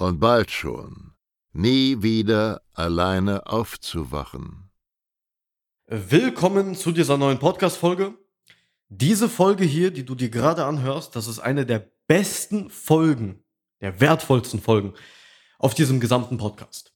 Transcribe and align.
und 0.00 0.18
bald 0.18 0.50
schon 0.50 1.12
nie 1.52 2.02
wieder 2.02 2.62
alleine 2.72 3.46
aufzuwachen. 3.46 4.70
Willkommen 5.86 6.74
zu 6.74 6.92
dieser 6.92 7.16
neuen 7.18 7.38
Podcast-Folge. 7.38 8.14
Diese 8.88 9.28
Folge 9.28 9.64
hier, 9.64 9.90
die 9.90 10.04
du 10.04 10.14
dir 10.14 10.30
gerade 10.30 10.64
anhörst, 10.64 11.16
das 11.16 11.26
ist 11.26 11.40
eine 11.40 11.66
der 11.66 11.90
besten 12.06 12.70
Folgen, 12.70 13.44
der 13.80 14.00
wertvollsten 14.00 14.60
Folgen 14.60 14.94
auf 15.58 15.74
diesem 15.74 16.00
gesamten 16.00 16.38
Podcast. 16.38 16.94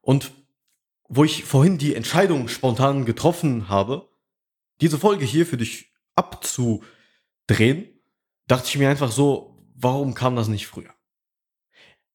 Und 0.00 0.32
wo 1.08 1.24
ich 1.24 1.44
vorhin 1.44 1.78
die 1.78 1.94
Entscheidung 1.94 2.48
spontan 2.48 3.04
getroffen 3.04 3.68
habe, 3.68 4.08
diese 4.80 4.98
Folge 4.98 5.24
hier 5.24 5.46
für 5.46 5.56
dich 5.56 5.92
abzudrehen, 6.14 7.88
dachte 8.46 8.68
ich 8.68 8.78
mir 8.78 8.90
einfach 8.90 9.12
so, 9.12 9.64
warum 9.74 10.14
kam 10.14 10.36
das 10.36 10.48
nicht 10.48 10.66
früher? 10.66 10.97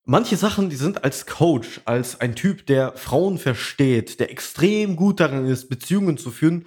Manche 0.05 0.35
Sachen, 0.35 0.69
die 0.69 0.75
sind 0.75 1.05
als 1.05 1.25
Coach, 1.25 1.79
als 1.85 2.19
ein 2.19 2.35
Typ, 2.35 2.65
der 2.65 2.91
Frauen 2.97 3.37
versteht, 3.37 4.19
der 4.19 4.31
extrem 4.31 4.97
gut 4.97 5.21
darin 5.21 5.45
ist, 5.45 5.69
Beziehungen 5.69 6.17
zu 6.17 6.29
führen, 6.29 6.65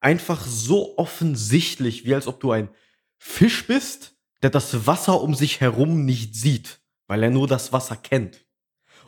einfach 0.00 0.44
so 0.44 0.98
offensichtlich, 0.98 2.04
wie 2.04 2.14
als 2.14 2.26
ob 2.26 2.38
du 2.38 2.52
ein 2.52 2.68
Fisch 3.16 3.66
bist, 3.66 4.14
der 4.42 4.50
das 4.50 4.86
Wasser 4.86 5.22
um 5.22 5.34
sich 5.34 5.62
herum 5.62 6.04
nicht 6.04 6.34
sieht, 6.34 6.80
weil 7.06 7.22
er 7.22 7.30
nur 7.30 7.48
das 7.48 7.72
Wasser 7.72 7.96
kennt. 7.96 8.44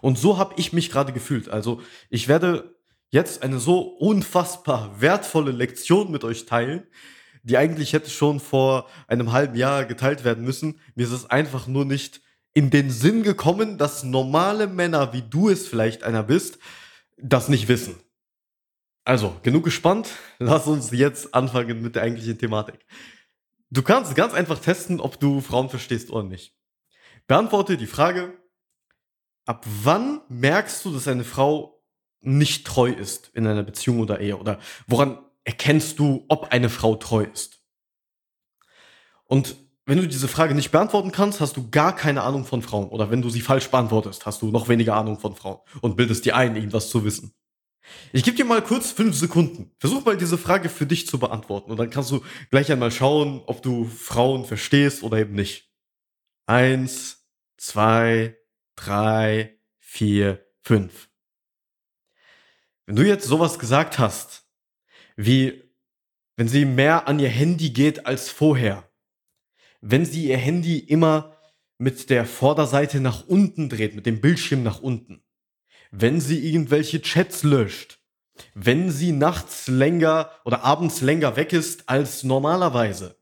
Und 0.00 0.16
so 0.16 0.38
habe 0.38 0.54
ich 0.56 0.72
mich 0.72 0.90
gerade 0.90 1.12
gefühlt. 1.12 1.50
Also 1.50 1.82
ich 2.08 2.26
werde 2.26 2.74
jetzt 3.10 3.42
eine 3.42 3.58
so 3.58 3.80
unfassbar 3.80 5.02
wertvolle 5.02 5.52
Lektion 5.52 6.10
mit 6.10 6.24
euch 6.24 6.46
teilen, 6.46 6.86
die 7.42 7.58
eigentlich 7.58 7.92
hätte 7.92 8.08
schon 8.08 8.40
vor 8.40 8.88
einem 9.08 9.32
halben 9.32 9.56
Jahr 9.56 9.84
geteilt 9.84 10.24
werden 10.24 10.42
müssen. 10.44 10.80
Mir 10.94 11.04
ist 11.04 11.12
es 11.12 11.26
einfach 11.26 11.66
nur 11.66 11.84
nicht 11.84 12.22
in 12.58 12.70
den 12.70 12.90
Sinn 12.90 13.22
gekommen, 13.22 13.78
dass 13.78 14.02
normale 14.02 14.66
Männer, 14.66 15.12
wie 15.12 15.22
du 15.22 15.48
es 15.48 15.68
vielleicht 15.68 16.02
einer 16.02 16.24
bist, 16.24 16.58
das 17.16 17.48
nicht 17.48 17.68
wissen. 17.68 17.94
Also, 19.04 19.36
genug 19.44 19.62
gespannt. 19.62 20.08
Lass 20.40 20.66
uns 20.66 20.90
jetzt 20.90 21.34
anfangen 21.34 21.80
mit 21.80 21.94
der 21.94 22.02
eigentlichen 22.02 22.36
Thematik. 22.36 22.84
Du 23.70 23.82
kannst 23.82 24.16
ganz 24.16 24.34
einfach 24.34 24.58
testen, 24.58 24.98
ob 24.98 25.20
du 25.20 25.40
Frauen 25.40 25.70
verstehst 25.70 26.10
oder 26.10 26.24
nicht. 26.24 26.58
Beantworte 27.28 27.76
die 27.76 27.86
Frage, 27.86 28.36
ab 29.44 29.64
wann 29.84 30.20
merkst 30.28 30.84
du, 30.84 30.92
dass 30.92 31.06
eine 31.06 31.22
Frau 31.22 31.80
nicht 32.22 32.66
treu 32.66 32.90
ist 32.90 33.30
in 33.34 33.46
einer 33.46 33.62
Beziehung 33.62 34.00
oder 34.00 34.18
Ehe? 34.18 34.36
Oder 34.36 34.58
woran 34.88 35.24
erkennst 35.44 36.00
du, 36.00 36.24
ob 36.26 36.50
eine 36.50 36.70
Frau 36.70 36.96
treu 36.96 37.22
ist? 37.22 37.62
Und 39.26 39.54
wenn 39.88 39.96
du 39.96 40.06
diese 40.06 40.28
Frage 40.28 40.54
nicht 40.54 40.70
beantworten 40.70 41.12
kannst, 41.12 41.40
hast 41.40 41.56
du 41.56 41.70
gar 41.70 41.96
keine 41.96 42.22
Ahnung 42.22 42.44
von 42.44 42.60
Frauen. 42.60 42.90
Oder 42.90 43.10
wenn 43.10 43.22
du 43.22 43.30
sie 43.30 43.40
falsch 43.40 43.70
beantwortest, 43.70 44.26
hast 44.26 44.42
du 44.42 44.50
noch 44.50 44.68
weniger 44.68 44.94
Ahnung 44.94 45.18
von 45.18 45.34
Frauen 45.34 45.60
und 45.80 45.96
bildest 45.96 46.26
dir 46.26 46.36
ein, 46.36 46.56
irgendwas 46.56 46.90
zu 46.90 47.06
wissen. 47.06 47.32
Ich 48.12 48.22
gebe 48.22 48.36
dir 48.36 48.44
mal 48.44 48.60
kurz 48.60 48.90
fünf 48.90 49.16
Sekunden. 49.16 49.70
Versuch 49.78 50.04
mal 50.04 50.18
diese 50.18 50.36
Frage 50.36 50.68
für 50.68 50.84
dich 50.84 51.06
zu 51.06 51.18
beantworten 51.18 51.70
und 51.70 51.78
dann 51.78 51.88
kannst 51.88 52.10
du 52.10 52.22
gleich 52.50 52.70
einmal 52.70 52.90
schauen, 52.90 53.40
ob 53.46 53.62
du 53.62 53.86
Frauen 53.86 54.44
verstehst 54.44 55.02
oder 55.02 55.16
eben 55.16 55.32
nicht. 55.32 55.72
Eins, 56.44 57.26
zwei, 57.56 58.36
drei, 58.76 59.58
vier, 59.78 60.44
fünf. 60.60 61.08
Wenn 62.84 62.96
du 62.96 63.06
jetzt 63.06 63.26
sowas 63.26 63.58
gesagt 63.58 63.98
hast, 63.98 64.46
wie 65.16 65.62
wenn 66.36 66.46
sie 66.46 66.66
mehr 66.66 67.08
an 67.08 67.18
ihr 67.18 67.30
Handy 67.30 67.70
geht 67.70 68.04
als 68.04 68.28
vorher, 68.28 68.87
wenn 69.80 70.04
sie 70.04 70.28
ihr 70.28 70.36
Handy 70.36 70.78
immer 70.78 71.36
mit 71.78 72.10
der 72.10 72.26
Vorderseite 72.26 73.00
nach 73.00 73.26
unten 73.26 73.68
dreht, 73.68 73.94
mit 73.94 74.06
dem 74.06 74.20
Bildschirm 74.20 74.62
nach 74.62 74.80
unten, 74.80 75.22
wenn 75.90 76.20
sie 76.20 76.46
irgendwelche 76.46 77.00
Chats 77.00 77.44
löscht, 77.44 78.00
wenn 78.54 78.90
sie 78.90 79.12
nachts 79.12 79.68
länger 79.68 80.30
oder 80.44 80.64
abends 80.64 81.00
länger 81.00 81.36
weg 81.36 81.52
ist 81.52 81.88
als 81.88 82.24
normalerweise, 82.24 83.16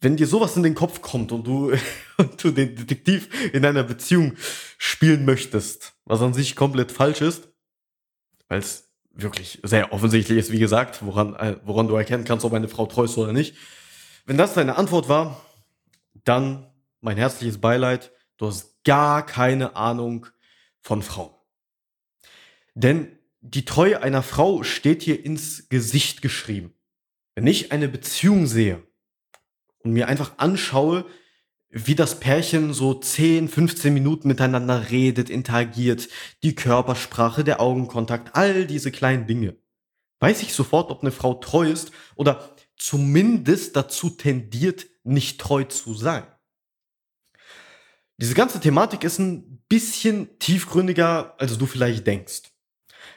wenn 0.00 0.16
dir 0.16 0.26
sowas 0.26 0.56
in 0.56 0.62
den 0.62 0.74
Kopf 0.74 1.02
kommt 1.02 1.30
und 1.32 1.46
du, 1.46 1.72
und 2.16 2.42
du 2.42 2.50
den 2.50 2.74
Detektiv 2.74 3.28
in 3.52 3.64
einer 3.64 3.84
Beziehung 3.84 4.34
spielen 4.78 5.24
möchtest, 5.24 5.94
was 6.04 6.22
an 6.22 6.34
sich 6.34 6.56
komplett 6.56 6.90
falsch 6.90 7.20
ist, 7.20 7.48
weil 8.48 8.60
es 8.60 8.90
wirklich 9.12 9.60
sehr 9.62 9.92
offensichtlich 9.92 10.38
ist, 10.38 10.52
wie 10.52 10.58
gesagt, 10.58 11.04
woran, 11.04 11.34
äh, 11.34 11.56
woran 11.64 11.88
du 11.88 11.94
erkennen 11.96 12.24
kannst, 12.24 12.44
ob 12.44 12.52
eine 12.52 12.68
Frau 12.68 12.86
treu 12.86 13.04
ist 13.04 13.18
oder 13.18 13.32
nicht. 13.32 13.54
Wenn 14.26 14.36
das 14.36 14.54
deine 14.54 14.76
Antwort 14.76 15.08
war, 15.08 15.44
dann 16.24 16.66
mein 17.00 17.16
herzliches 17.16 17.60
Beileid. 17.60 18.12
Du 18.36 18.46
hast 18.46 18.82
gar 18.84 19.24
keine 19.24 19.76
Ahnung 19.76 20.26
von 20.80 21.02
Frauen. 21.02 21.34
Denn 22.74 23.18
die 23.40 23.64
Treue 23.64 24.02
einer 24.02 24.22
Frau 24.22 24.62
steht 24.62 25.02
hier 25.02 25.24
ins 25.24 25.68
Gesicht 25.68 26.22
geschrieben. 26.22 26.74
Wenn 27.34 27.46
ich 27.46 27.72
eine 27.72 27.88
Beziehung 27.88 28.46
sehe, 28.46 28.82
und 29.82 29.92
mir 29.92 30.08
einfach 30.08 30.32
anschaue, 30.36 31.04
wie 31.70 31.94
das 31.94 32.18
Pärchen 32.18 32.72
so 32.74 32.94
10, 32.94 33.48
15 33.48 33.94
Minuten 33.94 34.28
miteinander 34.28 34.90
redet, 34.90 35.30
interagiert, 35.30 36.08
die 36.42 36.54
Körpersprache, 36.54 37.44
der 37.44 37.60
Augenkontakt, 37.60 38.34
all 38.34 38.66
diese 38.66 38.90
kleinen 38.90 39.26
Dinge, 39.26 39.56
weiß 40.18 40.42
ich 40.42 40.52
sofort, 40.52 40.90
ob 40.90 41.02
eine 41.02 41.12
Frau 41.12 41.34
treu 41.34 41.70
ist 41.70 41.92
oder 42.16 42.56
zumindest 42.80 43.76
dazu 43.76 44.10
tendiert, 44.10 44.86
nicht 45.04 45.40
treu 45.40 45.64
zu 45.64 45.94
sein. 45.94 46.24
Diese 48.16 48.34
ganze 48.34 48.60
Thematik 48.60 49.04
ist 49.04 49.18
ein 49.18 49.62
bisschen 49.68 50.38
tiefgründiger, 50.38 51.34
als 51.38 51.56
du 51.58 51.66
vielleicht 51.66 52.06
denkst. 52.06 52.42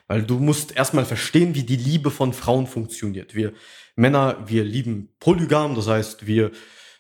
Weil 0.07 0.23
du 0.23 0.40
musst 0.40 0.75
erstmal 0.75 1.06
verstehen, 1.06 1.56
wie 1.56 1.63
die 1.63 1.78
Liebe 1.78 2.12
von 2.12 2.34
Frauen 2.34 2.68
funktioniert. 2.68 3.35
Wir 3.35 3.53
Männer, 3.96 4.44
wir 4.47 4.63
lieben 4.63 5.13
polygam, 5.19 5.75
das 5.75 5.88
heißt, 5.88 6.25
wir 6.25 6.52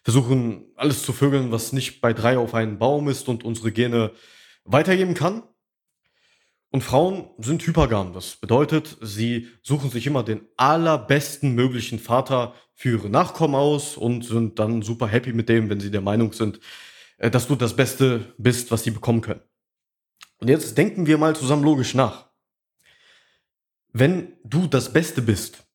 versuchen 0.03 0.65
alles 0.75 1.03
zu 1.03 1.11
vögeln, 1.11 1.51
was 1.51 1.73
nicht 1.73 2.01
bei 2.01 2.13
drei 2.13 2.37
auf 2.37 2.53
einen 2.53 2.77
Baum 2.77 3.09
ist 3.09 3.27
und 3.29 3.43
unsere 3.43 3.71
Gene 3.71 4.11
weitergeben 4.63 5.13
kann. 5.15 5.43
Und 6.73 6.81
Frauen 6.81 7.29
sind 7.37 7.65
hypergam. 7.65 8.11
Das 8.13 8.35
bedeutet, 8.35 8.97
sie 8.99 9.47
suchen 9.61 9.89
sich 9.89 10.05
immer 10.07 10.23
den 10.23 10.41
allerbesten 10.57 11.55
möglichen 11.55 11.99
Vater 11.99 12.53
für 12.73 12.97
ihre 12.97 13.09
Nachkommen 13.09 13.55
aus 13.55 13.95
und 13.95 14.25
sind 14.25 14.59
dann 14.59 14.81
super 14.81 15.07
happy 15.07 15.31
mit 15.31 15.47
dem, 15.47 15.69
wenn 15.69 15.79
sie 15.79 15.91
der 15.91 16.01
Meinung 16.01 16.33
sind, 16.33 16.59
äh, 17.19 17.31
dass 17.31 17.47
du 17.47 17.55
das 17.55 17.75
Beste 17.75 18.33
bist, 18.37 18.71
was 18.71 18.83
sie 18.83 18.91
bekommen 18.91 19.21
können. 19.21 19.41
Und 20.39 20.49
jetzt 20.49 20.77
denken 20.77 21.05
wir 21.05 21.17
mal 21.17 21.35
zusammen 21.35 21.63
logisch 21.63 21.93
nach 21.93 22.33
wenn 23.93 24.33
du 24.43 24.67
das 24.67 24.91
Beste 24.91 25.21
bist, 25.21 25.65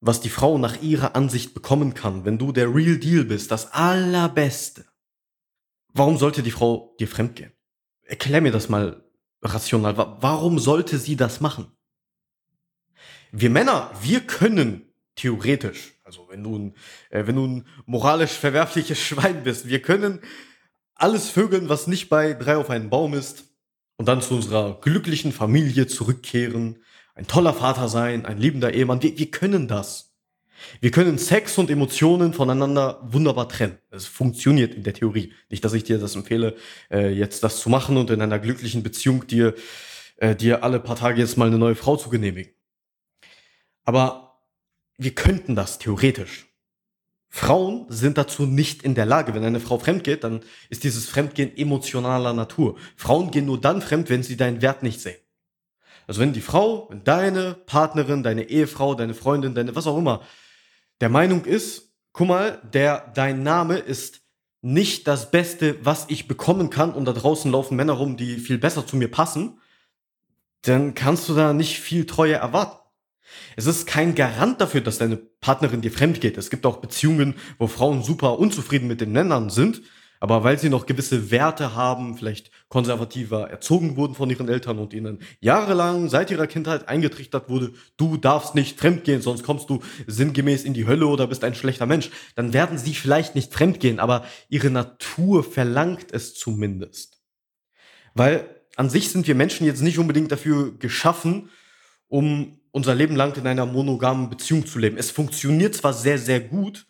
was 0.00 0.20
die 0.20 0.30
Frau 0.30 0.56
nach 0.56 0.80
ihrer 0.80 1.16
Ansicht 1.16 1.52
bekommen 1.52 1.94
kann, 1.94 2.24
wenn 2.24 2.38
du 2.38 2.52
der 2.52 2.72
Real 2.72 2.96
Deal 2.96 3.24
bist, 3.24 3.50
das 3.50 3.72
Allerbeste, 3.72 4.86
warum 5.92 6.16
sollte 6.16 6.42
die 6.42 6.52
Frau 6.52 6.94
dir 7.00 7.08
fremdgehen? 7.08 7.52
Erklär 8.02 8.40
mir 8.40 8.52
das 8.52 8.68
mal 8.68 9.04
rational. 9.42 9.96
Warum 9.96 10.58
sollte 10.58 10.98
sie 10.98 11.16
das 11.16 11.40
machen? 11.40 11.66
Wir 13.32 13.50
Männer, 13.50 13.90
wir 14.00 14.20
können 14.20 14.82
theoretisch, 15.14 15.94
also 16.04 16.26
wenn 16.30 16.42
du 16.42 16.56
ein, 16.56 16.74
äh, 17.10 17.26
wenn 17.26 17.36
du 17.36 17.46
ein 17.46 17.66
moralisch 17.86 18.32
verwerfliches 18.32 18.98
Schwein 19.02 19.42
bist, 19.42 19.68
wir 19.68 19.82
können 19.82 20.20
alles 20.94 21.28
vögeln, 21.28 21.68
was 21.68 21.86
nicht 21.86 22.08
bei 22.08 22.32
drei 22.34 22.56
auf 22.56 22.70
einen 22.70 22.90
Baum 22.90 23.14
ist 23.14 23.44
und 23.96 24.08
dann 24.08 24.22
zu 24.22 24.34
unserer 24.34 24.80
glücklichen 24.80 25.32
Familie 25.32 25.86
zurückkehren, 25.86 26.82
ein 27.14 27.26
toller 27.26 27.54
Vater 27.54 27.88
sein, 27.88 28.26
ein 28.26 28.38
liebender 28.38 28.74
Ehemann. 28.74 29.02
Wir, 29.02 29.18
wir 29.18 29.30
können 29.30 29.68
das. 29.68 30.05
Wir 30.80 30.90
können 30.90 31.18
Sex 31.18 31.58
und 31.58 31.70
Emotionen 31.70 32.32
voneinander 32.32 33.00
wunderbar 33.02 33.48
trennen. 33.48 33.78
Es 33.90 34.06
funktioniert 34.06 34.74
in 34.74 34.82
der 34.82 34.94
Theorie. 34.94 35.32
Nicht, 35.50 35.64
dass 35.64 35.72
ich 35.72 35.84
dir 35.84 35.98
das 35.98 36.16
empfehle, 36.16 36.56
äh, 36.90 37.10
jetzt 37.10 37.42
das 37.44 37.60
zu 37.60 37.68
machen 37.68 37.96
und 37.96 38.10
in 38.10 38.20
einer 38.20 38.38
glücklichen 38.38 38.82
Beziehung 38.82 39.26
dir, 39.26 39.54
äh, 40.16 40.34
dir 40.34 40.64
alle 40.64 40.80
paar 40.80 40.96
Tage 40.96 41.20
jetzt 41.20 41.36
mal 41.36 41.48
eine 41.48 41.58
neue 41.58 41.74
Frau 41.74 41.96
zu 41.96 42.10
genehmigen. 42.10 42.52
Aber 43.84 44.42
wir 44.98 45.14
könnten 45.14 45.54
das 45.54 45.78
theoretisch. 45.78 46.46
Frauen 47.28 47.86
sind 47.88 48.16
dazu 48.16 48.46
nicht 48.46 48.82
in 48.82 48.94
der 48.94 49.04
Lage. 49.04 49.34
Wenn 49.34 49.44
eine 49.44 49.60
Frau 49.60 49.78
fremd 49.78 50.04
geht, 50.04 50.24
dann 50.24 50.40
ist 50.70 50.84
dieses 50.84 51.06
Fremdgehen 51.06 51.56
emotionaler 51.56 52.32
Natur. 52.32 52.76
Frauen 52.96 53.30
gehen 53.30 53.46
nur 53.46 53.60
dann 53.60 53.82
fremd, 53.82 54.08
wenn 54.08 54.22
sie 54.22 54.36
deinen 54.36 54.62
Wert 54.62 54.82
nicht 54.82 55.00
sehen. 55.00 55.18
Also 56.06 56.20
wenn 56.20 56.32
die 56.32 56.40
Frau, 56.40 56.88
wenn 56.88 57.04
deine 57.04 57.54
Partnerin, 57.66 58.22
deine 58.22 58.48
Ehefrau, 58.48 58.94
deine 58.94 59.12
Freundin, 59.12 59.54
deine 59.54 59.74
was 59.74 59.86
auch 59.86 59.98
immer 59.98 60.22
der 61.00 61.08
Meinung 61.08 61.44
ist, 61.44 61.92
guck 62.12 62.28
mal, 62.28 62.60
der, 62.72 63.12
dein 63.14 63.42
Name 63.42 63.78
ist 63.78 64.22
nicht 64.62 65.06
das 65.06 65.30
Beste, 65.30 65.78
was 65.84 66.06
ich 66.08 66.26
bekommen 66.26 66.70
kann 66.70 66.92
und 66.92 67.04
da 67.04 67.12
draußen 67.12 67.50
laufen 67.50 67.76
Männer 67.76 67.92
rum, 67.94 68.16
die 68.16 68.36
viel 68.36 68.58
besser 68.58 68.86
zu 68.86 68.96
mir 68.96 69.10
passen, 69.10 69.60
dann 70.62 70.94
kannst 70.94 71.28
du 71.28 71.34
da 71.34 71.52
nicht 71.52 71.78
viel 71.78 72.06
Treue 72.06 72.34
erwarten. 72.34 72.78
Es 73.56 73.66
ist 73.66 73.86
kein 73.86 74.14
Garant 74.14 74.60
dafür, 74.60 74.80
dass 74.80 74.98
deine 74.98 75.16
Partnerin 75.16 75.82
dir 75.82 75.92
fremd 75.92 76.20
geht. 76.20 76.38
Es 76.38 76.50
gibt 76.50 76.66
auch 76.66 76.78
Beziehungen, 76.78 77.34
wo 77.58 77.66
Frauen 77.66 78.02
super 78.02 78.38
unzufrieden 78.38 78.88
mit 78.88 79.00
den 79.00 79.12
Männern 79.12 79.50
sind 79.50 79.82
aber 80.20 80.44
weil 80.44 80.58
sie 80.58 80.68
noch 80.68 80.86
gewisse 80.86 81.30
Werte 81.30 81.74
haben, 81.74 82.16
vielleicht 82.16 82.50
konservativer 82.68 83.50
erzogen 83.50 83.96
wurden 83.96 84.14
von 84.14 84.30
ihren 84.30 84.48
Eltern 84.48 84.78
und 84.78 84.94
ihnen 84.94 85.20
jahrelang 85.40 86.08
seit 86.08 86.30
ihrer 86.30 86.46
Kindheit 86.46 86.88
eingetrichtert 86.88 87.48
wurde, 87.48 87.72
du 87.96 88.16
darfst 88.16 88.54
nicht 88.54 88.78
fremdgehen, 88.78 89.22
sonst 89.22 89.42
kommst 89.42 89.70
du 89.70 89.80
sinngemäß 90.06 90.64
in 90.64 90.74
die 90.74 90.86
Hölle 90.86 91.06
oder 91.06 91.26
bist 91.26 91.44
ein 91.44 91.54
schlechter 91.54 91.86
Mensch, 91.86 92.10
dann 92.34 92.52
werden 92.52 92.78
sie 92.78 92.94
vielleicht 92.94 93.34
nicht 93.34 93.52
fremdgehen, 93.52 94.00
aber 94.00 94.24
ihre 94.48 94.70
Natur 94.70 95.44
verlangt 95.44 96.12
es 96.12 96.34
zumindest. 96.34 97.20
Weil 98.14 98.48
an 98.76 98.90
sich 98.90 99.10
sind 99.10 99.26
wir 99.26 99.34
Menschen 99.34 99.66
jetzt 99.66 99.82
nicht 99.82 99.98
unbedingt 99.98 100.32
dafür 100.32 100.76
geschaffen, 100.78 101.50
um 102.08 102.60
unser 102.70 102.94
Leben 102.94 103.16
lang 103.16 103.34
in 103.36 103.46
einer 103.46 103.64
monogamen 103.64 104.28
Beziehung 104.28 104.66
zu 104.66 104.78
leben. 104.78 104.98
Es 104.98 105.10
funktioniert 105.10 105.74
zwar 105.74 105.94
sehr, 105.94 106.18
sehr 106.18 106.40
gut, 106.40 106.86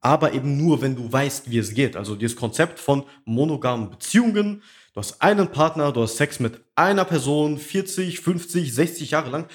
aber 0.00 0.32
eben 0.32 0.56
nur, 0.56 0.80
wenn 0.80 0.96
du 0.96 1.12
weißt, 1.12 1.50
wie 1.50 1.58
es 1.58 1.74
geht. 1.74 1.96
Also 1.96 2.16
dieses 2.16 2.36
Konzept 2.36 2.78
von 2.78 3.04
monogamen 3.24 3.90
Beziehungen. 3.90 4.62
Du 4.94 5.00
hast 5.00 5.20
einen 5.22 5.48
Partner, 5.52 5.92
du 5.92 6.02
hast 6.02 6.16
Sex 6.16 6.40
mit 6.40 6.60
einer 6.74 7.04
Person 7.04 7.58
40, 7.58 8.20
50, 8.20 8.74
60 8.74 9.10
Jahre 9.10 9.30
lang. 9.30 9.46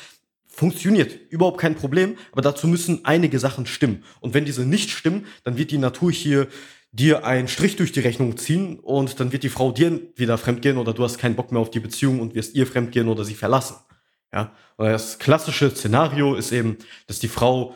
Funktioniert, 0.47 1.19
überhaupt 1.31 1.59
kein 1.59 1.75
Problem, 1.75 2.15
aber 2.31 2.41
dazu 2.41 2.67
müssen 2.67 3.03
einige 3.03 3.39
Sachen 3.39 3.65
stimmen. 3.65 4.03
Und 4.21 4.33
wenn 4.33 4.45
diese 4.45 4.65
nicht 4.65 4.89
stimmen, 4.89 5.25
dann 5.43 5.57
wird 5.57 5.71
die 5.71 5.77
Natur 5.77 6.11
hier 6.11 6.47
dir 6.93 7.25
einen 7.25 7.49
Strich 7.49 7.75
durch 7.75 7.91
die 7.91 7.99
Rechnung 7.99 8.37
ziehen 8.37 8.79
und 8.79 9.19
dann 9.19 9.33
wird 9.33 9.43
die 9.43 9.49
Frau 9.49 9.73
dir 9.73 9.99
wieder 10.15 10.37
fremdgehen 10.37 10.77
oder 10.77 10.93
du 10.93 11.03
hast 11.03 11.17
keinen 11.17 11.35
Bock 11.35 11.51
mehr 11.51 11.59
auf 11.59 11.69
die 11.69 11.81
Beziehung 11.81 12.21
und 12.21 12.35
wirst 12.35 12.55
ihr 12.55 12.65
fremdgehen 12.65 13.09
oder 13.09 13.25
sie 13.25 13.35
verlassen. 13.35 13.75
Ja, 14.31 14.53
und 14.77 14.85
das 14.85 15.19
klassische 15.19 15.69
Szenario 15.71 16.35
ist 16.35 16.53
eben, 16.53 16.77
dass 17.07 17.19
die 17.19 17.27
Frau 17.27 17.75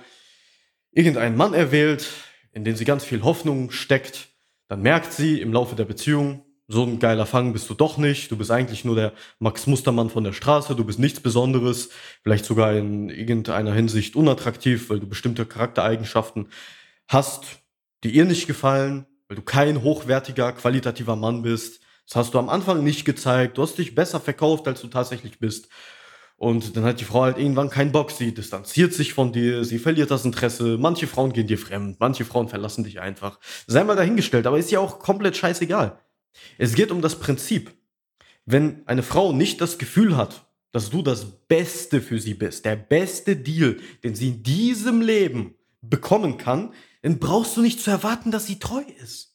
irgendeinen 0.91 1.35
Mann 1.35 1.53
erwählt, 1.53 2.07
in 2.51 2.63
den 2.63 2.75
sie 2.75 2.85
ganz 2.85 3.03
viel 3.03 3.23
Hoffnung 3.23 3.71
steckt, 3.71 4.29
dann 4.67 4.81
merkt 4.81 5.13
sie 5.13 5.41
im 5.41 5.53
Laufe 5.53 5.75
der 5.75 5.85
Beziehung, 5.85 6.43
so 6.71 6.83
ein 6.83 6.99
geiler 6.99 7.25
Fang 7.25 7.51
bist 7.51 7.67
du 7.71 7.73
doch 7.73 7.97
nicht. 7.97 8.29
Du 8.29 8.37
bist 8.37 8.51
eigentlich 8.51 8.85
nur 8.85 8.95
der 8.95 9.13
Max 9.39 9.65
Mustermann 9.65 10.11
von 10.11 10.23
der 10.23 10.33
Straße. 10.33 10.75
Du 10.75 10.83
bist 10.83 10.99
nichts 10.99 11.19
Besonderes. 11.19 11.89
Vielleicht 12.21 12.45
sogar 12.45 12.73
in 12.73 13.09
irgendeiner 13.09 13.73
Hinsicht 13.73 14.15
unattraktiv, 14.15 14.91
weil 14.91 14.99
du 14.99 15.07
bestimmte 15.07 15.47
Charaktereigenschaften 15.47 16.49
hast, 17.07 17.43
die 18.03 18.11
ihr 18.11 18.25
nicht 18.25 18.45
gefallen, 18.45 19.07
weil 19.27 19.37
du 19.37 19.41
kein 19.41 19.81
hochwertiger, 19.81 20.53
qualitativer 20.53 21.15
Mann 21.15 21.41
bist. 21.41 21.81
Das 22.07 22.17
hast 22.17 22.35
du 22.35 22.39
am 22.39 22.49
Anfang 22.49 22.83
nicht 22.83 23.03
gezeigt. 23.03 23.57
Du 23.57 23.63
hast 23.63 23.79
dich 23.79 23.95
besser 23.95 24.19
verkauft, 24.19 24.67
als 24.67 24.81
du 24.81 24.89
tatsächlich 24.89 25.39
bist. 25.39 25.69
Und 26.39 26.77
dann 26.77 26.85
hat 26.85 27.01
die 27.01 27.05
Frau 27.05 27.23
halt 27.23 27.37
irgendwann 27.37 27.69
keinen 27.69 27.91
Bock, 27.91 28.11
sie 28.11 28.33
distanziert 28.33 28.93
sich 28.93 29.13
von 29.13 29.33
dir, 29.33 29.65
sie 29.65 29.77
verliert 29.77 30.09
das 30.09 30.23
Interesse, 30.23 30.77
manche 30.79 31.05
Frauen 31.05 31.33
gehen 31.33 31.47
dir 31.47 31.57
fremd, 31.57 31.97
manche 31.99 32.23
Frauen 32.23 32.47
verlassen 32.47 32.85
dich 32.85 33.01
einfach. 33.01 33.39
Sei 33.67 33.83
mal 33.83 33.97
dahingestellt, 33.97 34.47
aber 34.47 34.57
ist 34.57 34.71
ja 34.71 34.79
auch 34.79 34.99
komplett 34.99 35.35
scheißegal. 35.35 35.99
Es 36.57 36.75
geht 36.75 36.91
um 36.91 37.01
das 37.01 37.19
Prinzip. 37.19 37.71
Wenn 38.45 38.87
eine 38.87 39.03
Frau 39.03 39.33
nicht 39.33 39.59
das 39.59 39.77
Gefühl 39.77 40.15
hat, 40.15 40.45
dass 40.71 40.89
du 40.89 41.01
das 41.01 41.25
Beste 41.25 41.99
für 41.99 42.19
sie 42.19 42.35
bist, 42.35 42.63
der 42.63 42.77
beste 42.77 43.35
Deal, 43.35 43.77
den 44.05 44.15
sie 44.15 44.29
in 44.29 44.43
diesem 44.43 45.01
Leben 45.01 45.55
bekommen 45.81 46.37
kann, 46.37 46.73
dann 47.01 47.19
brauchst 47.19 47.57
du 47.57 47.61
nicht 47.61 47.81
zu 47.81 47.91
erwarten, 47.91 48.31
dass 48.31 48.47
sie 48.47 48.59
treu 48.59 48.83
ist. 49.03 49.28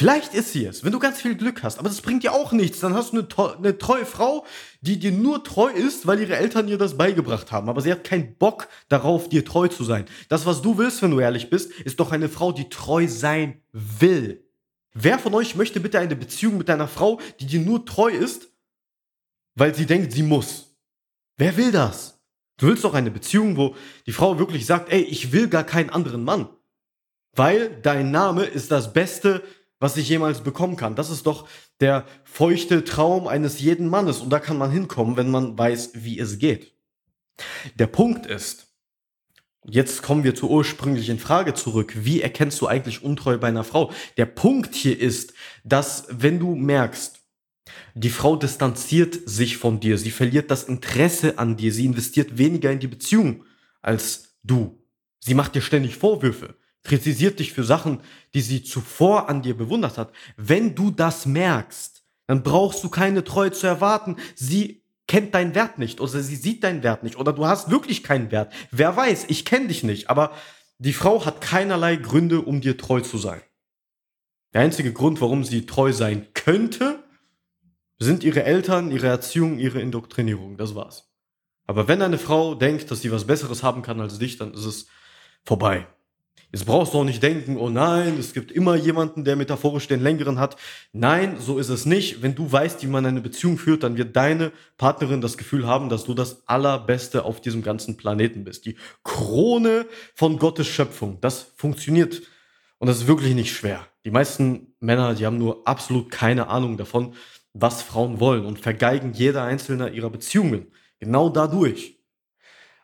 Vielleicht 0.00 0.32
ist 0.32 0.54
sie 0.54 0.64
es, 0.64 0.82
wenn 0.82 0.92
du 0.92 0.98
ganz 0.98 1.20
viel 1.20 1.34
Glück 1.34 1.62
hast, 1.62 1.78
aber 1.78 1.90
das 1.90 2.00
bringt 2.00 2.22
dir 2.22 2.32
auch 2.32 2.52
nichts. 2.52 2.80
Dann 2.80 2.94
hast 2.94 3.12
du 3.12 3.18
eine, 3.18 3.56
eine, 3.58 3.76
treue 3.76 4.06
Frau, 4.06 4.46
die 4.80 4.98
dir 4.98 5.12
nur 5.12 5.44
treu 5.44 5.70
ist, 5.70 6.06
weil 6.06 6.18
ihre 6.20 6.36
Eltern 6.36 6.68
ihr 6.68 6.78
das 6.78 6.96
beigebracht 6.96 7.52
haben. 7.52 7.68
Aber 7.68 7.82
sie 7.82 7.92
hat 7.92 8.02
keinen 8.02 8.34
Bock 8.36 8.68
darauf, 8.88 9.28
dir 9.28 9.44
treu 9.44 9.68
zu 9.68 9.84
sein. 9.84 10.06
Das, 10.30 10.46
was 10.46 10.62
du 10.62 10.78
willst, 10.78 11.02
wenn 11.02 11.10
du 11.10 11.20
ehrlich 11.20 11.50
bist, 11.50 11.70
ist 11.80 12.00
doch 12.00 12.12
eine 12.12 12.30
Frau, 12.30 12.50
die 12.50 12.70
treu 12.70 13.08
sein 13.08 13.60
will. 13.72 14.42
Wer 14.94 15.18
von 15.18 15.34
euch 15.34 15.54
möchte 15.54 15.80
bitte 15.80 15.98
eine 15.98 16.16
Beziehung 16.16 16.56
mit 16.56 16.70
einer 16.70 16.88
Frau, 16.88 17.20
die 17.38 17.44
dir 17.44 17.60
nur 17.60 17.84
treu 17.84 18.08
ist, 18.08 18.48
weil 19.54 19.74
sie 19.74 19.84
denkt, 19.84 20.12
sie 20.12 20.22
muss? 20.22 20.78
Wer 21.36 21.58
will 21.58 21.72
das? 21.72 22.18
Du 22.56 22.68
willst 22.68 22.84
doch 22.84 22.94
eine 22.94 23.10
Beziehung, 23.10 23.58
wo 23.58 23.76
die 24.06 24.12
Frau 24.12 24.38
wirklich 24.38 24.64
sagt, 24.64 24.90
ey, 24.90 25.02
ich 25.02 25.32
will 25.32 25.48
gar 25.48 25.64
keinen 25.64 25.90
anderen 25.90 26.24
Mann. 26.24 26.48
Weil 27.36 27.82
dein 27.82 28.10
Name 28.10 28.44
ist 28.44 28.70
das 28.70 28.94
Beste, 28.94 29.42
was 29.80 29.96
ich 29.96 30.08
jemals 30.08 30.42
bekommen 30.42 30.76
kann. 30.76 30.94
Das 30.94 31.10
ist 31.10 31.26
doch 31.26 31.48
der 31.80 32.04
feuchte 32.22 32.84
Traum 32.84 33.26
eines 33.26 33.58
jeden 33.60 33.88
Mannes. 33.88 34.18
Und 34.20 34.30
da 34.30 34.38
kann 34.38 34.58
man 34.58 34.70
hinkommen, 34.70 35.16
wenn 35.16 35.30
man 35.30 35.58
weiß, 35.58 35.92
wie 35.94 36.18
es 36.20 36.38
geht. 36.38 36.74
Der 37.74 37.86
Punkt 37.86 38.26
ist, 38.26 38.68
jetzt 39.64 40.02
kommen 40.02 40.22
wir 40.22 40.34
zur 40.34 40.50
ursprünglichen 40.50 41.18
Frage 41.18 41.54
zurück. 41.54 41.94
Wie 41.96 42.20
erkennst 42.20 42.60
du 42.60 42.66
eigentlich 42.66 43.02
Untreue 43.02 43.38
bei 43.38 43.48
einer 43.48 43.64
Frau? 43.64 43.90
Der 44.18 44.26
Punkt 44.26 44.74
hier 44.74 44.98
ist, 44.98 45.32
dass 45.64 46.04
wenn 46.10 46.38
du 46.38 46.54
merkst, 46.54 47.18
die 47.94 48.10
Frau 48.10 48.36
distanziert 48.36 49.16
sich 49.28 49.56
von 49.56 49.80
dir, 49.80 49.96
sie 49.96 50.10
verliert 50.10 50.50
das 50.50 50.64
Interesse 50.64 51.38
an 51.38 51.56
dir, 51.56 51.72
sie 51.72 51.86
investiert 51.86 52.36
weniger 52.36 52.70
in 52.70 52.80
die 52.80 52.88
Beziehung 52.88 53.44
als 53.80 54.36
du. 54.42 54.84
Sie 55.20 55.34
macht 55.34 55.54
dir 55.54 55.62
ständig 55.62 55.96
Vorwürfe 55.96 56.56
kritisiert 56.82 57.38
dich 57.38 57.52
für 57.52 57.64
Sachen, 57.64 58.00
die 58.34 58.40
sie 58.40 58.62
zuvor 58.62 59.28
an 59.28 59.42
dir 59.42 59.56
bewundert 59.56 59.98
hat. 59.98 60.12
Wenn 60.36 60.74
du 60.74 60.90
das 60.90 61.26
merkst, 61.26 62.02
dann 62.26 62.42
brauchst 62.42 62.82
du 62.84 62.88
keine 62.88 63.24
Treue 63.24 63.52
zu 63.52 63.66
erwarten. 63.66 64.16
Sie 64.34 64.82
kennt 65.06 65.34
deinen 65.34 65.54
Wert 65.54 65.78
nicht 65.78 66.00
oder 66.00 66.22
sie 66.22 66.36
sieht 66.36 66.62
deinen 66.62 66.82
Wert 66.82 67.02
nicht 67.02 67.16
oder 67.16 67.32
du 67.32 67.44
hast 67.46 67.70
wirklich 67.70 68.02
keinen 68.02 68.30
Wert. 68.30 68.52
Wer 68.70 68.96
weiß, 68.96 69.26
ich 69.28 69.44
kenne 69.44 69.68
dich 69.68 69.82
nicht, 69.82 70.08
aber 70.08 70.32
die 70.78 70.92
Frau 70.92 71.26
hat 71.26 71.40
keinerlei 71.40 71.96
Gründe, 71.96 72.40
um 72.40 72.60
dir 72.60 72.78
treu 72.78 73.00
zu 73.00 73.18
sein. 73.18 73.42
Der 74.54 74.62
einzige 74.62 74.92
Grund, 74.92 75.20
warum 75.20 75.44
sie 75.44 75.66
treu 75.66 75.92
sein 75.92 76.28
könnte, 76.34 77.04
sind 77.98 78.24
ihre 78.24 78.44
Eltern, 78.44 78.90
ihre 78.90 79.08
Erziehung, 79.08 79.58
ihre 79.58 79.80
Indoktrinierung. 79.80 80.56
Das 80.56 80.74
war's. 80.74 81.10
Aber 81.66 81.86
wenn 81.86 82.02
eine 82.02 82.18
Frau 82.18 82.54
denkt, 82.54 82.90
dass 82.90 83.02
sie 83.02 83.12
was 83.12 83.26
Besseres 83.26 83.62
haben 83.62 83.82
kann 83.82 84.00
als 84.00 84.18
dich, 84.18 84.38
dann 84.38 84.54
ist 84.54 84.64
es 84.64 84.86
vorbei. 85.44 85.86
Jetzt 86.52 86.66
brauchst 86.66 86.94
du 86.94 86.98
auch 86.98 87.04
nicht 87.04 87.22
denken, 87.22 87.56
oh 87.56 87.68
nein, 87.68 88.18
es 88.18 88.32
gibt 88.32 88.50
immer 88.50 88.74
jemanden, 88.74 89.24
der 89.24 89.36
metaphorisch 89.36 89.86
den 89.86 90.02
längeren 90.02 90.40
hat. 90.40 90.56
Nein, 90.92 91.36
so 91.38 91.58
ist 91.58 91.68
es 91.68 91.86
nicht. 91.86 92.22
Wenn 92.22 92.34
du 92.34 92.50
weißt, 92.50 92.82
wie 92.82 92.88
man 92.88 93.06
eine 93.06 93.20
Beziehung 93.20 93.56
führt, 93.56 93.84
dann 93.84 93.96
wird 93.96 94.16
deine 94.16 94.50
Partnerin 94.76 95.20
das 95.20 95.38
Gefühl 95.38 95.68
haben, 95.68 95.88
dass 95.88 96.04
du 96.04 96.14
das 96.14 96.48
Allerbeste 96.48 97.24
auf 97.24 97.40
diesem 97.40 97.62
ganzen 97.62 97.96
Planeten 97.96 98.42
bist. 98.42 98.66
Die 98.66 98.74
Krone 99.04 99.86
von 100.14 100.38
Gottes 100.38 100.66
Schöpfung. 100.66 101.18
Das 101.20 101.52
funktioniert. 101.56 102.22
Und 102.78 102.88
das 102.88 102.96
ist 102.96 103.06
wirklich 103.06 103.34
nicht 103.34 103.54
schwer. 103.54 103.86
Die 104.04 104.10
meisten 104.10 104.74
Männer, 104.80 105.14
die 105.14 105.26
haben 105.26 105.38
nur 105.38 105.68
absolut 105.68 106.10
keine 106.10 106.48
Ahnung 106.48 106.76
davon, 106.76 107.14
was 107.52 107.82
Frauen 107.82 108.18
wollen 108.18 108.44
und 108.44 108.58
vergeigen 108.58 109.12
jeder 109.12 109.44
einzelne 109.44 109.90
ihrer 109.90 110.10
Beziehungen. 110.10 110.72
Genau 110.98 111.28
dadurch. 111.28 112.00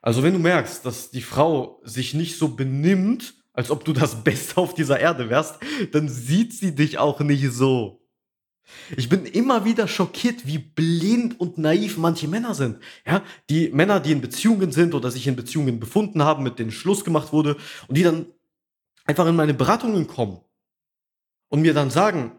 Also 0.03 0.23
wenn 0.23 0.35
du 0.35 0.39
merkst, 0.39 0.87
dass 0.87 1.11
die 1.11 1.23
Frau 1.23 1.81
sich 1.83 2.15
nicht 2.15 2.39
so 2.39 2.55
benimmt, 2.55 3.35
als 3.57 3.71
ob 3.71 3.85
du 3.85 3.93
das 3.93 4.23
Beste 4.23 4.59
auf 4.59 4.75
dieser 4.75 5.01
Erde 5.01 5.29
wärst, 5.31 5.57
dann 5.93 6.09
sieht 6.09 6.53
sie 6.53 6.75
dich 6.75 6.99
auch 6.99 7.21
nicht 7.21 7.51
so. 7.51 8.03
Ich 8.97 9.09
bin 9.09 9.25
immer 9.25 9.65
wieder 9.65 9.89
schockiert, 9.89 10.47
wie 10.47 10.59
blind 10.59 11.39
und 11.41 11.57
naiv 11.57 11.99
manche 11.99 12.29
Männer 12.29 12.55
sind. 12.55 12.79
Ja, 13.07 13.23
die 13.49 13.71
Männer, 13.71 14.01
die 14.01 14.13
in 14.13 14.21
Beziehungen 14.21 14.73
sind 14.73 14.95
oder 14.95 15.11
sich 15.11 15.27
in 15.27 15.37
Beziehungen 15.37 15.81
befunden 15.81 16.23
haben, 16.23 16.43
mit 16.43 16.59
denen 16.59 16.73
Schluss 16.73 17.05
gemacht 17.05 17.33
wurde 17.33 17.57
und 17.89 17.97
die 17.97 18.03
dann 18.03 18.27
einfach 19.05 19.27
in 19.27 19.37
meine 19.37 19.55
Beratungen 19.55 20.07
kommen 20.07 20.41
und 21.49 21.63
mir 21.63 21.75
dann 21.75 21.91
sagen, 21.91 22.33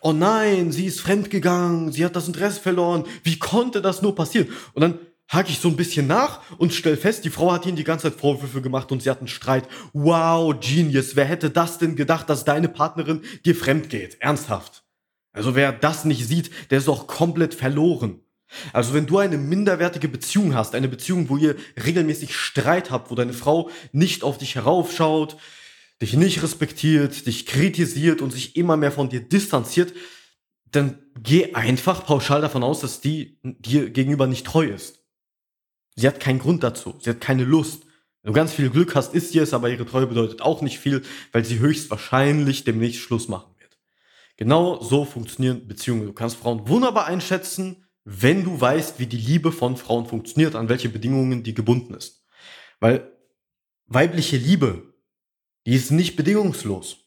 oh 0.00 0.12
nein, 0.12 0.72
sie 0.72 0.86
ist 0.86 1.00
fremdgegangen, 1.00 1.92
sie 1.92 2.04
hat 2.04 2.16
das 2.16 2.26
Interesse 2.26 2.60
verloren, 2.60 3.04
wie 3.22 3.38
konnte 3.38 3.82
das 3.82 4.02
nur 4.02 4.14
passieren? 4.14 4.48
Und 4.72 4.80
dann 4.80 4.98
hake 5.28 5.50
ich 5.50 5.58
so 5.58 5.68
ein 5.68 5.76
bisschen 5.76 6.06
nach 6.06 6.40
und 6.58 6.72
stell 6.72 6.96
fest, 6.96 7.24
die 7.24 7.30
Frau 7.30 7.52
hat 7.52 7.66
ihnen 7.66 7.76
die 7.76 7.84
ganze 7.84 8.10
Zeit 8.10 8.20
Vorwürfe 8.20 8.62
gemacht 8.62 8.92
und 8.92 9.02
sie 9.02 9.10
hatten 9.10 9.28
Streit. 9.28 9.68
Wow, 9.92 10.54
Genius, 10.60 11.16
wer 11.16 11.24
hätte 11.24 11.50
das 11.50 11.78
denn 11.78 11.96
gedacht, 11.96 12.30
dass 12.30 12.44
deine 12.44 12.68
Partnerin 12.68 13.22
dir 13.44 13.54
fremd 13.54 13.90
geht? 13.90 14.20
Ernsthaft. 14.20 14.84
Also 15.32 15.54
wer 15.54 15.72
das 15.72 16.04
nicht 16.04 16.26
sieht, 16.26 16.50
der 16.70 16.78
ist 16.78 16.88
doch 16.88 17.06
komplett 17.06 17.54
verloren. 17.54 18.20
Also 18.72 18.94
wenn 18.94 19.06
du 19.06 19.18
eine 19.18 19.38
minderwertige 19.38 20.08
Beziehung 20.08 20.54
hast, 20.54 20.74
eine 20.74 20.88
Beziehung, 20.88 21.28
wo 21.28 21.36
ihr 21.36 21.56
regelmäßig 21.84 22.34
Streit 22.34 22.90
habt, 22.90 23.10
wo 23.10 23.14
deine 23.14 23.32
Frau 23.32 23.70
nicht 23.92 24.22
auf 24.22 24.38
dich 24.38 24.54
heraufschaut, 24.54 25.36
dich 26.00 26.14
nicht 26.14 26.42
respektiert, 26.42 27.26
dich 27.26 27.46
kritisiert 27.46 28.22
und 28.22 28.32
sich 28.32 28.56
immer 28.56 28.76
mehr 28.76 28.92
von 28.92 29.08
dir 29.08 29.20
distanziert, 29.20 29.92
dann 30.70 30.98
geh 31.20 31.54
einfach 31.54 32.04
pauschal 32.04 32.40
davon 32.40 32.62
aus, 32.62 32.80
dass 32.80 33.00
die 33.00 33.38
dir 33.42 33.90
gegenüber 33.90 34.26
nicht 34.26 34.46
treu 34.46 34.66
ist. 34.66 35.05
Sie 35.96 36.06
hat 36.06 36.20
keinen 36.20 36.38
Grund 36.38 36.62
dazu, 36.62 36.94
sie 37.00 37.10
hat 37.10 37.20
keine 37.20 37.44
Lust. 37.44 37.84
Wenn 38.22 38.32
du 38.32 38.36
ganz 38.36 38.52
viel 38.52 38.70
Glück 38.70 38.94
hast, 38.94 39.14
ist 39.14 39.32
sie 39.32 39.38
es, 39.38 39.54
aber 39.54 39.70
ihre 39.70 39.86
Treue 39.86 40.06
bedeutet 40.06 40.42
auch 40.42 40.62
nicht 40.62 40.78
viel, 40.78 41.02
weil 41.32 41.44
sie 41.44 41.58
höchstwahrscheinlich 41.58 42.64
demnächst 42.64 43.00
Schluss 43.00 43.28
machen 43.28 43.54
wird. 43.58 43.78
Genau 44.36 44.82
so 44.82 45.04
funktionieren 45.04 45.66
Beziehungen. 45.66 46.06
Du 46.06 46.12
kannst 46.12 46.36
Frauen 46.36 46.68
wunderbar 46.68 47.06
einschätzen, 47.06 47.86
wenn 48.04 48.44
du 48.44 48.60
weißt, 48.60 48.98
wie 48.98 49.06
die 49.06 49.16
Liebe 49.16 49.52
von 49.52 49.76
Frauen 49.76 50.06
funktioniert, 50.06 50.54
an 50.54 50.68
welche 50.68 50.88
Bedingungen 50.88 51.42
die 51.42 51.54
gebunden 51.54 51.94
ist. 51.94 52.24
Weil 52.78 53.10
weibliche 53.86 54.36
Liebe 54.36 54.94
die 55.66 55.74
ist 55.74 55.90
nicht 55.90 56.14
bedingungslos. 56.16 56.98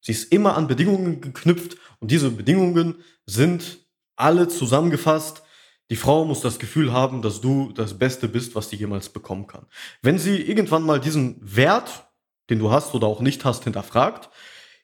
Sie 0.00 0.12
ist 0.12 0.32
immer 0.32 0.56
an 0.56 0.66
Bedingungen 0.66 1.20
geknüpft 1.20 1.76
und 2.00 2.10
diese 2.10 2.30
Bedingungen 2.30 2.96
sind 3.26 3.78
alle 4.16 4.48
zusammengefasst. 4.48 5.42
Die 5.90 5.96
Frau 5.96 6.24
muss 6.24 6.40
das 6.40 6.58
Gefühl 6.58 6.92
haben, 6.92 7.22
dass 7.22 7.40
du 7.40 7.72
das 7.72 7.98
Beste 7.98 8.28
bist, 8.28 8.54
was 8.54 8.68
sie 8.68 8.76
jemals 8.76 9.08
bekommen 9.08 9.46
kann. 9.46 9.66
Wenn 10.02 10.18
sie 10.18 10.36
irgendwann 10.36 10.82
mal 10.82 11.00
diesen 11.00 11.36
Wert, 11.40 12.06
den 12.50 12.58
du 12.58 12.70
hast 12.70 12.94
oder 12.94 13.06
auch 13.06 13.20
nicht 13.20 13.44
hast, 13.44 13.64
hinterfragt, 13.64 14.28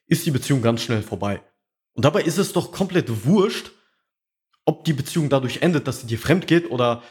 ist 0.07 0.25
die 0.25 0.31
Beziehung 0.31 0.61
ganz 0.61 0.81
schnell 0.81 1.03
vorbei. 1.03 1.43
Und 1.93 2.05
dabei 2.05 2.23
ist 2.23 2.37
es 2.37 2.53
doch 2.53 2.71
komplett 2.71 3.25
wurscht, 3.25 3.71
ob 4.65 4.83
die 4.83 4.93
Beziehung 4.93 5.29
dadurch 5.29 5.61
endet, 5.61 5.87
dass 5.87 6.01
sie 6.01 6.07
dir 6.07 6.19
fremd 6.19 6.47
geht 6.47 6.69
oder 6.69 7.03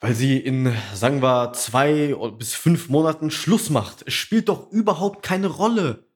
weil 0.00 0.14
sie 0.14 0.36
in, 0.36 0.74
sagen 0.94 1.22
wir, 1.22 1.52
zwei 1.52 2.16
bis 2.36 2.54
fünf 2.54 2.88
Monaten 2.88 3.30
Schluss 3.30 3.70
macht. 3.70 4.02
Es 4.06 4.14
spielt 4.14 4.48
doch 4.48 4.70
überhaupt 4.72 5.22
keine 5.22 5.46
Rolle. 5.46 6.08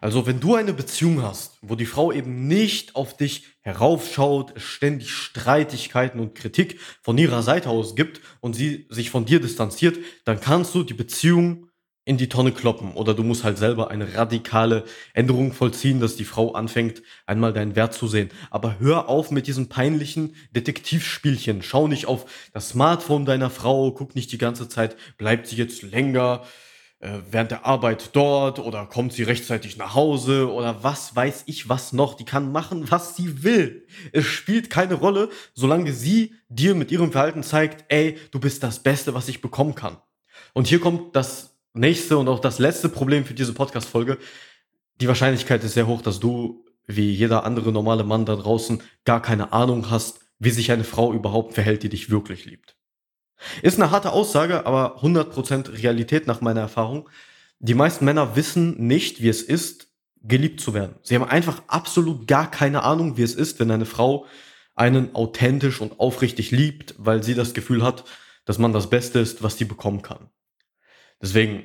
Also 0.00 0.26
wenn 0.26 0.40
du 0.40 0.54
eine 0.54 0.72
Beziehung 0.72 1.22
hast, 1.22 1.58
wo 1.60 1.74
die 1.74 1.84
Frau 1.84 2.10
eben 2.10 2.48
nicht 2.48 2.96
auf 2.96 3.16
dich 3.16 3.44
heraufschaut, 3.60 4.54
ständig 4.56 5.10
Streitigkeiten 5.10 6.20
und 6.20 6.34
Kritik 6.34 6.80
von 7.02 7.18
ihrer 7.18 7.42
Seite 7.42 7.68
aus 7.68 7.94
gibt 7.94 8.22
und 8.40 8.56
sie 8.56 8.86
sich 8.88 9.10
von 9.10 9.26
dir 9.26 9.40
distanziert, 9.40 9.98
dann 10.24 10.40
kannst 10.40 10.74
du 10.74 10.84
die 10.84 10.94
Beziehung 10.94 11.66
in 12.06 12.16
die 12.16 12.30
Tonne 12.30 12.50
kloppen 12.52 12.94
oder 12.94 13.12
du 13.12 13.22
musst 13.22 13.44
halt 13.44 13.58
selber 13.58 13.90
eine 13.90 14.14
radikale 14.14 14.84
Änderung 15.12 15.52
vollziehen, 15.52 16.00
dass 16.00 16.16
die 16.16 16.24
Frau 16.24 16.52
anfängt, 16.54 17.02
einmal 17.26 17.52
deinen 17.52 17.76
Wert 17.76 17.92
zu 17.92 18.08
sehen. 18.08 18.30
Aber 18.50 18.80
hör 18.80 19.10
auf 19.10 19.30
mit 19.30 19.46
diesen 19.46 19.68
peinlichen 19.68 20.34
Detektivspielchen. 20.56 21.62
Schau 21.62 21.88
nicht 21.88 22.06
auf 22.06 22.24
das 22.54 22.70
Smartphone 22.70 23.26
deiner 23.26 23.50
Frau, 23.50 23.92
guck 23.92 24.14
nicht 24.14 24.32
die 24.32 24.38
ganze 24.38 24.66
Zeit, 24.66 24.96
bleibt 25.18 25.46
sie 25.46 25.56
jetzt 25.56 25.82
länger 25.82 26.42
während 27.00 27.50
der 27.50 27.64
Arbeit 27.64 28.10
dort 28.14 28.58
oder 28.58 28.84
kommt 28.84 29.14
sie 29.14 29.22
rechtzeitig 29.22 29.78
nach 29.78 29.94
Hause 29.94 30.52
oder 30.52 30.84
was 30.84 31.16
weiß 31.16 31.44
ich 31.46 31.68
was 31.68 31.94
noch. 31.94 32.14
Die 32.14 32.26
kann 32.26 32.52
machen, 32.52 32.90
was 32.90 33.16
sie 33.16 33.42
will. 33.42 33.86
Es 34.12 34.26
spielt 34.26 34.68
keine 34.68 34.94
Rolle, 34.94 35.30
solange 35.54 35.94
sie 35.94 36.34
dir 36.48 36.74
mit 36.74 36.92
ihrem 36.92 37.10
Verhalten 37.10 37.42
zeigt, 37.42 37.86
ey, 37.88 38.18
du 38.32 38.38
bist 38.38 38.62
das 38.62 38.82
Beste, 38.82 39.14
was 39.14 39.28
ich 39.28 39.40
bekommen 39.40 39.74
kann. 39.74 39.96
Und 40.52 40.66
hier 40.66 40.80
kommt 40.80 41.16
das 41.16 41.56
nächste 41.72 42.18
und 42.18 42.28
auch 42.28 42.40
das 42.40 42.58
letzte 42.58 42.90
Problem 42.90 43.24
für 43.24 43.34
diese 43.34 43.54
Podcast-Folge. 43.54 44.18
Die 45.00 45.08
Wahrscheinlichkeit 45.08 45.64
ist 45.64 45.74
sehr 45.74 45.86
hoch, 45.86 46.02
dass 46.02 46.20
du, 46.20 46.66
wie 46.86 47.12
jeder 47.12 47.44
andere 47.44 47.72
normale 47.72 48.04
Mann 48.04 48.26
da 48.26 48.36
draußen, 48.36 48.82
gar 49.06 49.22
keine 49.22 49.54
Ahnung 49.54 49.90
hast, 49.90 50.20
wie 50.38 50.50
sich 50.50 50.70
eine 50.70 50.84
Frau 50.84 51.14
überhaupt 51.14 51.54
verhält, 51.54 51.82
die 51.82 51.88
dich 51.88 52.10
wirklich 52.10 52.44
liebt. 52.44 52.76
Ist 53.62 53.80
eine 53.80 53.90
harte 53.90 54.12
Aussage, 54.12 54.66
aber 54.66 55.02
100% 55.02 55.82
Realität 55.82 56.26
nach 56.26 56.40
meiner 56.40 56.60
Erfahrung. 56.60 57.08
Die 57.58 57.74
meisten 57.74 58.04
Männer 58.04 58.36
wissen 58.36 58.86
nicht, 58.86 59.22
wie 59.22 59.28
es 59.28 59.42
ist, 59.42 59.88
geliebt 60.22 60.60
zu 60.60 60.74
werden. 60.74 60.96
Sie 61.02 61.14
haben 61.14 61.24
einfach 61.24 61.62
absolut 61.66 62.26
gar 62.26 62.50
keine 62.50 62.82
Ahnung, 62.82 63.16
wie 63.16 63.22
es 63.22 63.34
ist, 63.34 63.58
wenn 63.58 63.70
eine 63.70 63.86
Frau 63.86 64.26
einen 64.74 65.14
authentisch 65.14 65.80
und 65.80 66.00
aufrichtig 66.00 66.50
liebt, 66.50 66.94
weil 66.98 67.22
sie 67.22 67.34
das 67.34 67.54
Gefühl 67.54 67.82
hat, 67.82 68.04
dass 68.44 68.58
man 68.58 68.72
das 68.72 68.90
Beste 68.90 69.18
ist, 69.18 69.42
was 69.42 69.58
sie 69.58 69.64
bekommen 69.64 70.02
kann. 70.02 70.30
Deswegen, 71.20 71.64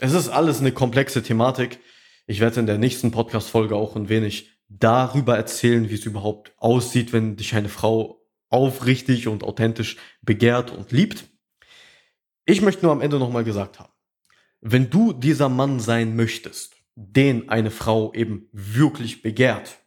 es 0.00 0.12
ist 0.12 0.28
alles 0.28 0.60
eine 0.60 0.72
komplexe 0.72 1.22
Thematik. 1.22 1.78
Ich 2.26 2.40
werde 2.40 2.60
in 2.60 2.66
der 2.66 2.78
nächsten 2.78 3.10
Podcast-Folge 3.10 3.76
auch 3.76 3.96
ein 3.96 4.08
wenig 4.08 4.50
darüber 4.68 5.36
erzählen, 5.36 5.90
wie 5.90 5.94
es 5.94 6.04
überhaupt 6.04 6.52
aussieht, 6.56 7.12
wenn 7.12 7.36
dich 7.36 7.54
eine 7.54 7.68
Frau 7.68 8.19
aufrichtig 8.50 9.28
und 9.28 9.42
authentisch 9.42 9.96
begehrt 10.22 10.70
und 10.70 10.92
liebt. 10.92 11.24
Ich 12.44 12.60
möchte 12.60 12.84
nur 12.84 12.92
am 12.92 13.00
Ende 13.00 13.18
nochmal 13.18 13.44
gesagt 13.44 13.78
haben, 13.78 13.92
wenn 14.60 14.90
du 14.90 15.12
dieser 15.12 15.48
Mann 15.48 15.80
sein 15.80 16.16
möchtest, 16.16 16.74
den 16.96 17.48
eine 17.48 17.70
Frau 17.70 18.12
eben 18.12 18.48
wirklich 18.52 19.22
begehrt 19.22 19.78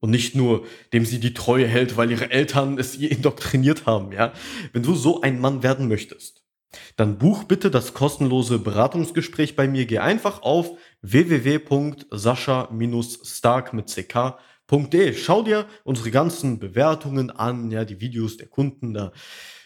und 0.00 0.10
nicht 0.10 0.34
nur 0.34 0.66
dem 0.92 1.04
sie 1.04 1.20
die 1.20 1.34
Treue 1.34 1.68
hält, 1.68 1.96
weil 1.96 2.10
ihre 2.10 2.30
Eltern 2.30 2.78
es 2.78 2.96
ihr 2.96 3.12
indoktriniert 3.12 3.86
haben, 3.86 4.12
ja, 4.12 4.32
wenn 4.72 4.82
du 4.82 4.94
so 4.94 5.20
ein 5.20 5.40
Mann 5.40 5.62
werden 5.62 5.88
möchtest, 5.88 6.46
dann 6.96 7.18
buch 7.18 7.44
bitte 7.44 7.70
das 7.70 7.94
kostenlose 7.94 8.58
Beratungsgespräch 8.58 9.54
bei 9.56 9.68
mir. 9.68 9.86
Geh 9.86 9.98
einfach 9.98 10.42
auf 10.42 10.70
www.sascha-stark 11.02 13.72
mit 13.72 13.88
ck.de. 14.66 15.14
Schau 15.14 15.42
dir 15.42 15.66
unsere 15.84 16.10
ganzen 16.10 16.58
Bewertungen 16.58 17.30
an, 17.30 17.70
ja, 17.70 17.84
die 17.84 18.00
Videos 18.00 18.36
der 18.36 18.48
Kunden, 18.48 18.94
da 18.94 19.12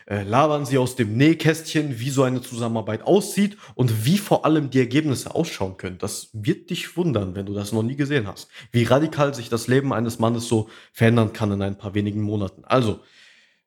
äh, 0.06 0.24
labern 0.24 0.66
sie 0.66 0.76
aus 0.76 0.96
dem 0.96 1.16
Nähkästchen, 1.16 2.00
wie 2.00 2.10
so 2.10 2.24
eine 2.24 2.42
Zusammenarbeit 2.42 3.02
aussieht 3.02 3.56
und 3.76 4.04
wie 4.04 4.18
vor 4.18 4.44
allem 4.44 4.70
die 4.70 4.80
Ergebnisse 4.80 5.34
ausschauen 5.34 5.76
können. 5.76 5.98
Das 5.98 6.30
wird 6.32 6.70
dich 6.70 6.96
wundern, 6.96 7.36
wenn 7.36 7.46
du 7.46 7.54
das 7.54 7.72
noch 7.72 7.84
nie 7.84 7.96
gesehen 7.96 8.26
hast. 8.26 8.48
Wie 8.72 8.82
radikal 8.82 9.34
sich 9.34 9.48
das 9.48 9.68
Leben 9.68 9.92
eines 9.92 10.18
Mannes 10.18 10.48
so 10.48 10.68
verändern 10.92 11.32
kann 11.32 11.52
in 11.52 11.62
ein 11.62 11.78
paar 11.78 11.94
wenigen 11.94 12.22
Monaten. 12.22 12.64
Also, 12.64 13.00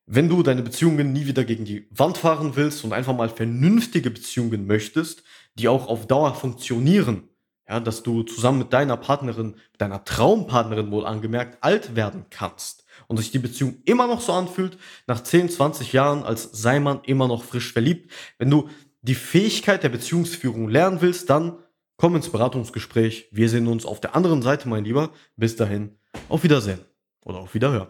wenn 0.05 0.27
du 0.27 0.43
deine 0.43 0.63
Beziehungen 0.63 1.13
nie 1.13 1.27
wieder 1.27 1.45
gegen 1.45 1.63
die 1.63 1.87
Wand 1.91 2.17
fahren 2.17 2.57
willst 2.57 2.83
und 2.83 2.91
einfach 2.91 3.15
mal 3.15 3.29
vernünftige 3.29 4.11
Beziehungen 4.11 4.67
möchtest, 4.67 5.23
die 5.55 5.69
auch 5.69 5.87
auf 5.87 6.07
Dauer 6.07 6.35
funktionieren, 6.35 7.29
ja, 7.67 7.79
dass 7.79 8.03
du 8.03 8.23
zusammen 8.23 8.59
mit 8.59 8.73
deiner 8.73 8.97
Partnerin, 8.97 9.55
deiner 9.77 10.03
Traumpartnerin 10.03 10.91
wohl 10.91 11.05
angemerkt, 11.05 11.63
alt 11.63 11.95
werden 11.95 12.25
kannst 12.29 12.85
und 13.07 13.17
sich 13.17 13.31
die 13.31 13.39
Beziehung 13.39 13.77
immer 13.85 14.07
noch 14.07 14.21
so 14.21 14.33
anfühlt, 14.33 14.77
nach 15.07 15.21
10, 15.21 15.49
20 15.49 15.93
Jahren, 15.93 16.23
als 16.23 16.49
sei 16.51 16.79
man 16.79 17.01
immer 17.03 17.27
noch 17.27 17.43
frisch 17.43 17.71
verliebt. 17.71 18.11
Wenn 18.37 18.49
du 18.49 18.69
die 19.01 19.15
Fähigkeit 19.15 19.83
der 19.83 19.89
Beziehungsführung 19.89 20.69
lernen 20.69 21.01
willst, 21.01 21.29
dann 21.29 21.57
komm 21.97 22.15
ins 22.15 22.29
Beratungsgespräch. 22.29 23.29
Wir 23.31 23.49
sehen 23.49 23.67
uns 23.67 23.85
auf 23.85 24.01
der 24.01 24.15
anderen 24.15 24.41
Seite, 24.41 24.67
mein 24.67 24.85
Lieber. 24.85 25.11
Bis 25.35 25.55
dahin, 25.55 25.97
auf 26.29 26.43
Wiedersehen 26.43 26.79
oder 27.25 27.39
auf 27.39 27.53
Wiederhören. 27.53 27.87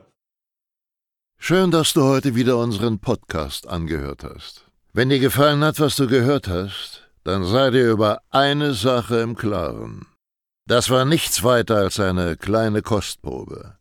Schön, 1.38 1.72
dass 1.72 1.94
du 1.94 2.04
heute 2.04 2.36
wieder 2.36 2.58
unseren 2.58 3.00
Podcast 3.00 3.68
angehört 3.68 4.24
hast. 4.24 4.66
Wenn 4.94 5.10
dir 5.10 5.20
gefallen 5.20 5.64
hat, 5.64 5.80
was 5.80 5.96
du 5.96 6.08
gehört 6.08 6.48
hast, 6.48 7.03
dann 7.24 7.46
sei 7.46 7.70
dir 7.72 7.92
über 7.92 8.22
eine 8.30 8.74
Sache 8.74 9.20
im 9.22 9.36
Klaren. 9.36 10.06
Das 10.68 10.90
war 10.90 11.06
nichts 11.06 11.44
weiter 11.44 11.78
als 11.78 12.00
eine 12.00 12.38
kleine 12.38 12.82
Kostprobe. 12.82 13.78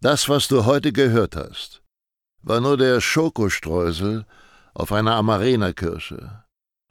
Das, 0.00 0.28
was 0.28 0.48
du 0.48 0.64
heute 0.64 0.92
gehört 0.92 1.36
hast, 1.36 1.82
war 2.42 2.60
nur 2.60 2.76
der 2.76 3.00
Schokostreusel 3.00 4.24
auf 4.74 4.92
einer 4.92 5.14
Amarena-Kirsche, 5.14 6.44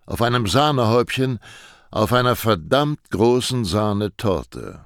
auf 0.05 0.21
einem 0.21 0.47
Sahnehäubchen, 0.47 1.39
auf 1.91 2.13
einer 2.13 2.35
verdammt 2.35 3.09
großen 3.11 3.63
Sahnetorte. 3.63 4.81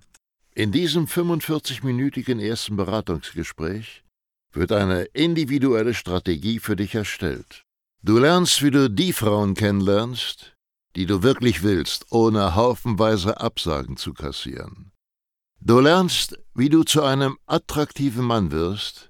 In 0.56 0.72
diesem 0.72 1.06
45-minütigen 1.06 2.40
ersten 2.40 2.78
Beratungsgespräch 2.78 4.04
wird 4.52 4.72
eine 4.72 5.04
individuelle 5.04 5.94
Strategie 5.94 6.58
für 6.60 6.76
dich 6.76 6.96
erstellt. 6.96 7.64
Du 8.02 8.18
lernst, 8.18 8.64
wie 8.64 8.72
du 8.72 8.90
die 8.90 9.14
Frauen 9.14 9.54
kennenlernst, 9.54 10.56
die 10.96 11.06
du 11.06 11.22
wirklich 11.24 11.62
willst, 11.62 12.12
ohne 12.12 12.56
haufenweise 12.56 13.40
Absagen 13.40 13.98
zu 13.98 14.14
kassieren. 14.14 14.92
Du 15.60 15.80
lernst, 15.80 16.40
wie 16.54 16.70
du 16.70 16.84
zu 16.84 17.04
einem 17.04 17.38
attraktiven 17.48 18.24
Mann 18.24 18.52
wirst, 18.52 19.10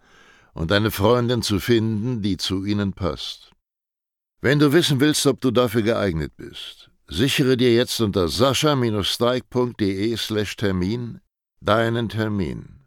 und 0.53 0.71
eine 0.71 0.91
Freundin 0.91 1.41
zu 1.41 1.59
finden, 1.59 2.21
die 2.21 2.37
zu 2.37 2.65
ihnen 2.65 2.93
passt. 2.93 3.51
Wenn 4.41 4.59
du 4.59 4.73
wissen 4.73 4.99
willst, 4.99 5.25
ob 5.27 5.39
du 5.41 5.51
dafür 5.51 5.83
geeignet 5.83 6.33
bist, 6.35 6.89
sichere 7.07 7.57
dir 7.57 7.73
jetzt 7.73 7.99
unter 8.01 8.27
sascha-steig.de 8.27 10.17
slash 10.17 10.55
Termin 10.55 11.21
deinen 11.61 12.09
Termin. 12.09 12.80